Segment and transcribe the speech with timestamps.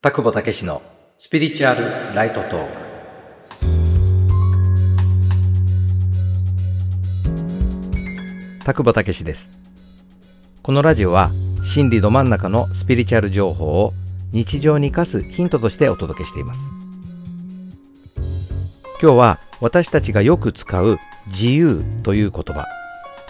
[0.00, 0.80] 田久保武史の
[1.16, 2.72] スピリチュアルライトトーク。
[8.64, 9.50] 田久保武史です。
[10.62, 11.32] このラジオは
[11.64, 13.92] 心理ど真ん中のスピリチュアル情報を
[14.30, 16.68] 日常に生かすヒントとしてお届けしています。
[19.02, 22.68] 今日は私たちがよく使う自由という言葉。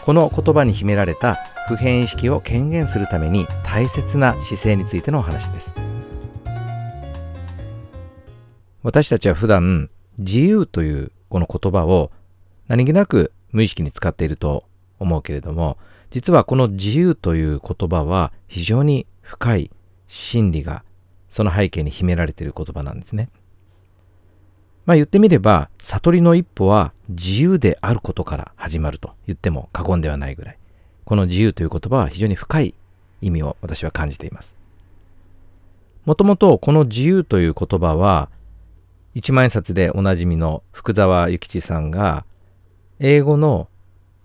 [0.04, 5.72] この言葉に秘められた普遍意識を権限するために大切な姿勢についてのお話です。
[8.88, 12.10] 私たちは普段自由というこの言葉を
[12.68, 14.64] 何気なく無意識に使っていると
[14.98, 15.76] 思うけれども
[16.08, 19.70] 実はこの自由という言葉は非常に深い
[20.06, 20.84] 真理が
[21.28, 23.28] その背景に秘められている言葉なんですね。
[24.86, 30.58] まあ言ってみれば悟りの一歩は自由であることから始まると言っても過言ではないぐらい
[31.04, 32.74] この自由という言葉は非常に深い
[33.20, 34.56] 意味を私は感じています。
[36.06, 38.30] もともとこの自由という言葉は
[39.18, 42.24] 一万円札でおなじみの福沢諭吉さんが
[43.00, 43.68] 英語の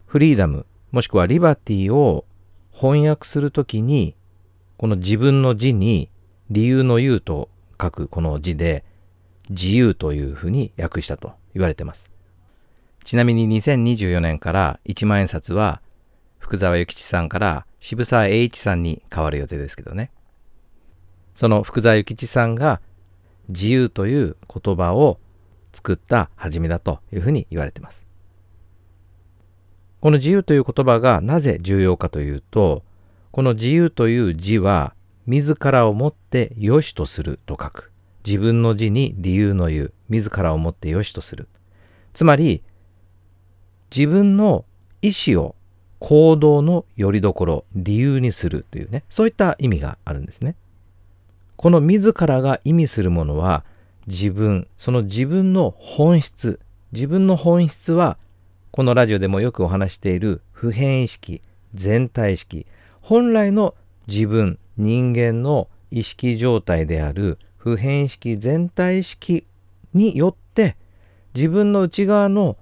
[0.06, 2.26] フリーダムもしくはリバティを
[2.72, 4.16] 翻訳するときに
[4.78, 6.12] この自分の字に
[6.52, 7.50] 理由の言うと
[7.82, 8.86] 書くこの字で
[9.50, 12.12] 自由というふうに訳したと言われてます。
[13.04, 15.82] ちなみに2024年から1万円札は
[16.38, 20.12] 福沢諭吉さんから渋沢栄一さんに変わる予定ですけどね。
[21.34, 22.80] その福沢諭吉さんが
[23.50, 25.20] 自由という言葉を
[25.74, 28.06] 作った始めだというふうに言われています。
[30.02, 32.84] この自由という言葉がなぜ重要かというと、
[33.32, 34.94] この自由という字は
[35.26, 37.92] 自らをもって良しとすると書く。
[38.26, 39.94] 自分の字に理由の言う。
[40.10, 41.48] 自らをもって良しとする。
[42.14, 42.64] つまり、
[43.96, 44.66] 自分の
[45.02, 45.56] 意思を
[46.00, 50.56] 行動の拠り所、理由にするというね、そういった意味があるんですね。
[51.56, 53.64] この自らが意味するものは
[54.08, 56.60] 自分、その自分の本質、
[56.92, 58.18] 自分の本質は
[58.72, 61.42] このラジオでもよくお話している普遍意識、
[61.74, 62.66] 全体意識、
[63.02, 63.76] 本来の
[64.08, 69.46] 自分、人間の意識状態である普遍意識、全体意識
[69.94, 70.76] によって
[71.34, 72.58] 自分の内側の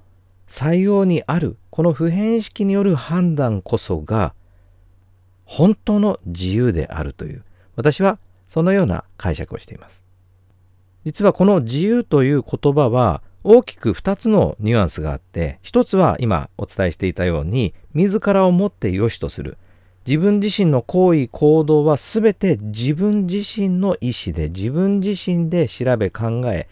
[0.48, 4.34] 採用にあるこの普遍意識による判断こそが
[5.46, 7.44] 本当の自由であるという。
[7.76, 8.20] 私は
[8.52, 10.04] そのような解釈をしています。
[11.06, 19.58] 実はこの自由という言葉は大きく2つのニュアンスがあって、1つは今お伝えしていたように、自らをもって良しとする。
[20.06, 26.68] 自分自身の行為行動は全て自分自身の意思で自分自身で調べ考え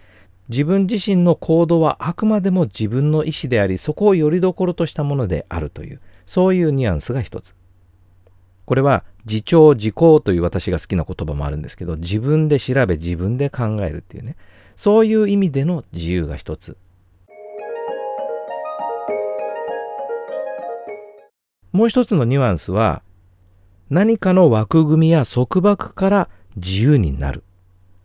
[0.49, 7.53] 自分自身の行動はあくまでも自分の意思でありそこをよりどころとしたものであるというそういうニュアンスが一つ
[8.69, 14.35] これは自重自考という私が好きな言葉もあるんですけど自分で調べ自分で考えるっていうね。
[14.75, 16.77] そういう意味での自由が一つ。
[21.71, 23.01] もう一つのニュアンスは
[23.89, 27.43] 何かの枠組みや束縛から自由になる。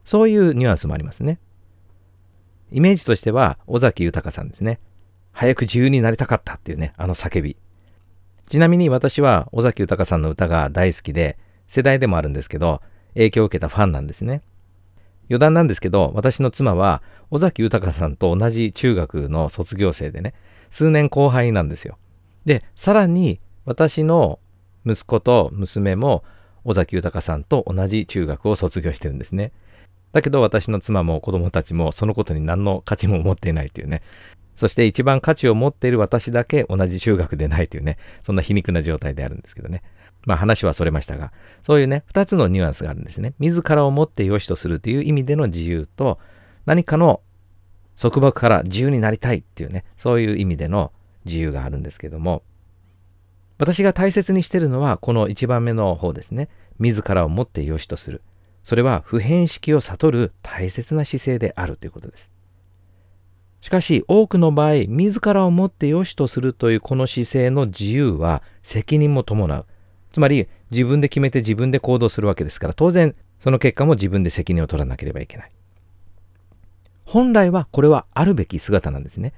[0.06, 1.41] そういうニュアンスもありますね。
[2.72, 4.81] イメージとしては尾崎豊さんですね。
[5.32, 7.58] 早く自由になりたかったっていうねあの叫び。
[8.49, 12.82] ちなみに私は尾崎豊さんの歌が大好きで、世代でもあるんですけど、
[13.15, 14.43] 影響を受けたファンなんですね。
[15.31, 20.34] 余談なんですけど、私の妻は尾崎豊さんと同じ中学の卒業生でね、
[20.71, 21.97] 数年後輩なんですよ。
[22.44, 24.38] で、さらに私の
[24.84, 26.25] 息子と娘も
[26.65, 29.53] 尾崎豊さんと同じ中学を卒業してるんですね。
[30.14, 34.00] だけど私の妻も子供たちもそのことに何の価値も持っていないというね、
[34.54, 39.82] そして一番価値を持っている私だけ同じ中学でないというね、そんな皮肉な状態であるんですけどね。
[40.25, 41.32] まあ話はそれましたが、
[41.64, 43.34] そういうね、二つのニュアンスがあるんですね。
[43.41, 46.20] 自らをもって良しとするという意味での自由と、
[46.64, 47.20] 何かの
[48.00, 50.92] 束縛から自由になりたいっていうね、そういう意味での
[51.25, 52.44] 自由があるんですけども、
[53.58, 56.48] 私が大切にしているのは、この一番目の方ですね。
[56.78, 58.22] 自らをもって良しとする。
[58.64, 62.31] それは普遍式を悟る大切な姿勢であるということです。
[63.61, 69.66] しかし多くの場合自らをもって良しとするというこの姿勢の自由は責任も伴う。
[70.12, 75.52] つまり自分で決めて自分で行動するわけですから当然その結果も自分で責任を取らなければいけない。
[77.05, 79.34] 本来はこれはあるべき姿なんですね。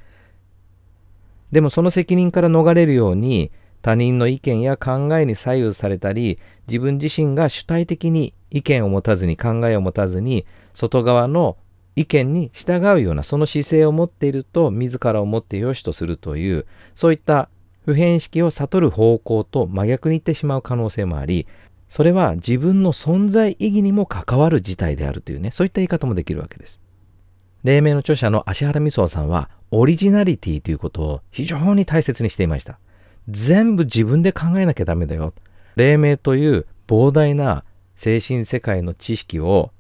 [1.50, 3.50] でもその責任から逃れるように
[3.82, 11.56] 他人の意見や考えに左右されたり自分自身が主体的に意見を持たずに考えを持たずに外側の
[11.94, 17.48] 意見に従うようなその姿勢を持っていると自らをもって良しとするというそういった
[17.84, 21.46] 普遍式を悟る方向と真逆にいってしまう可能性もあり
[21.88, 26.80] それは自分の存在意義にも関わる事態であるというね、そういった言い方もできるわけです。
[27.64, 32.78] 黎明の著者の芦原美荘さんは、オリジナリティということを非常に大切にしていました。
[33.28, 35.34] 全部自分で考えなきゃダメだよ。
[35.76, 37.64] 黎明という膨大な
[37.96, 39.72] 精神世界の知識を、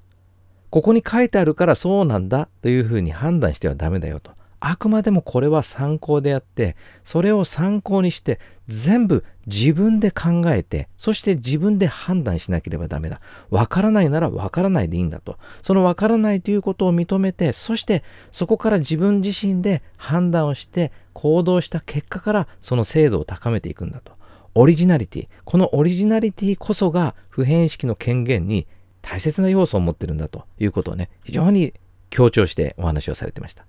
[0.70, 4.32] ここに書いてあるからそうなんだというふうに判断してはダメだよと。
[4.68, 6.74] あくまでもこれは参考であって、
[7.04, 13.20] それを参考にして全部自分で考えて、そして自分で判断しなければダメだ。
[13.48, 15.38] わからないならわからないでいいんだと。
[15.62, 18.02] そのわからないということを認めて、そして
[18.32, 24.14] そこから自分自身で判断をして行動した結果からその精度を高めていくんだと。
[24.56, 25.28] オリジナリティ。
[25.44, 28.66] このオリジナリティこそが普遍意識の権限に
[29.00, 31.72] 大切な要素を持ってるんだということをね、非常に
[32.10, 33.64] 強調してお話をされてました。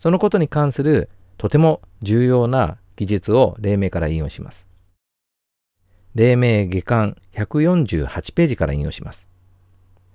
[0.00, 4.66] そのことに関するとても重要な記述を黎明から引用します。
[6.14, 9.28] 黎明下巻148ページから引用します。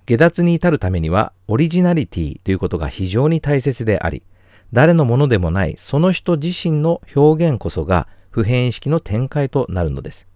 [0.04, 4.24] 下脱に至るためにはオリジナリティということが非常に大切であり、
[4.72, 10.26] 誰のものでもないその人自身の表現こそが普遍意識の展開となるのです。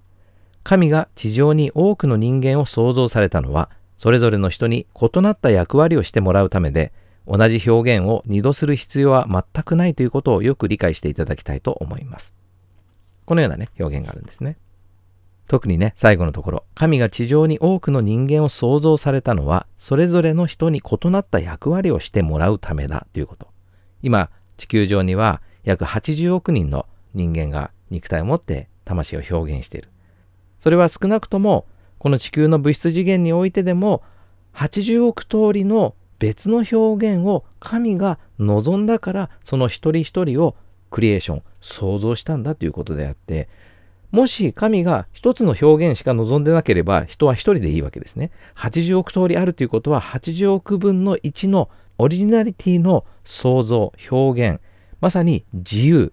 [0.63, 6.93] 神が地上に多くの人間を創造されたのは、それぞれの人に異なった役割をしてもらうためで、
[7.33, 12.35] 同じ表現を二度する必要は全くないということをよく理解していただきたいと思います。
[13.25, 14.57] このようなね、表現があるんですね。
[15.47, 23.47] 特にね、最後のところ、神が地上に多くの人間を創造されたのは、それぞれの人に異なった役割をしてもらうためだということ。
[24.03, 29.89] 今、地球上には約80億人の人間が肉体を持って魂を表現している。
[30.59, 31.67] それは少なくとも、
[31.99, 34.03] この地球の物質次元においてでも、
[34.55, 40.55] 80億通りの別の表現を神が望んだからその一人一人を
[40.91, 43.49] クリエーション創造したんだということであって
[44.13, 48.33] もし神が一つの表現しか望んでなければ人は一人でいいわけですね。
[48.57, 54.61] 80億通りあるということは80億分の1のオリジナリティの創造、表現、
[55.01, 56.13] まさに自由、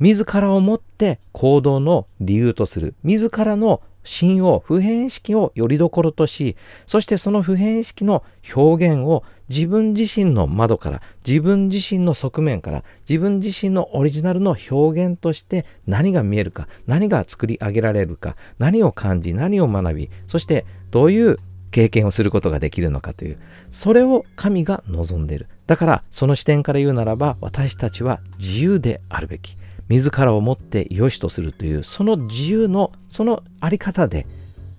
[0.00, 6.56] 自らをもって行動の理由とする、自らの心を普遍意識をよりどころとし
[6.86, 8.24] そしてその普遍意識の
[8.54, 21.38] 表現を自分自身の窓から自分自身の側面から自分自身のオリジナルの表現として何が見えるか何が作り上げられるか何を感じ何を学びそしてどういう
[21.70, 23.38] 経験をすることができるのかという
[23.70, 25.48] それを神が望んでいる。
[25.66, 29.58] だからその視点から言うならば私たちは自由であるべき。
[29.88, 34.26] 自らをもって良しとするというその自由のそのあり方で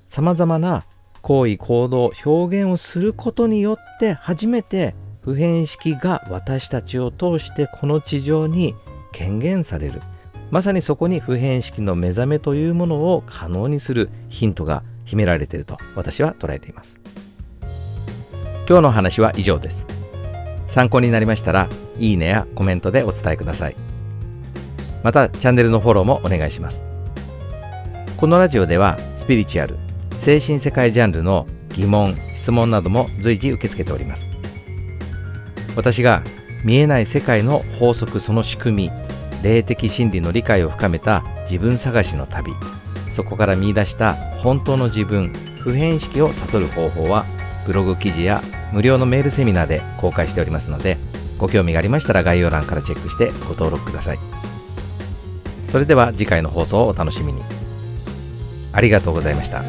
[0.07, 0.85] さまざまな
[1.21, 8.75] 行為行動表現をすることによって初めて普遍意識が私たちを通してこの地上に
[9.11, 10.01] 権限される。
[10.51, 16.97] まさにそこに普遍意識の目覚めというものを可能にするヒントが秘められていると私は捉えています。
[18.69, 19.85] 今日の話は以上です。
[20.67, 21.67] 参考になりましたら
[21.99, 23.86] いいねやコメントでお伝えください。
[25.03, 26.83] またチャンネルのフォローもお願いします
[28.17, 29.77] このラジオではスピリチュアル
[30.17, 34.27] 精神世界ジャンルの疑問質問なども随時受け付けております
[35.75, 36.23] 私が
[36.63, 38.91] 見えない世界の法則その仕組み
[39.43, 42.53] 霊的真理の理解を深めた自分探しの旅
[43.11, 47.25] そこから見出した本当の自分普遍意識を悟る方法は
[47.65, 48.41] ブログ記事や
[48.73, 50.97] 無料のメールセミナーで公開しておりますので
[51.37, 54.36] ご興味がありましたら概要欄からチェックしてご登録ください。
[55.67, 57.41] それでは次回の放送をお楽しみに。
[58.73, 59.63] ありがとうございました。